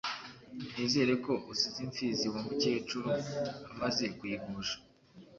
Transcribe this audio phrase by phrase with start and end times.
[0.73, 3.09] Nizere ko usize imfizi wa Mukecuru
[3.71, 4.77] amaze kuyigusha.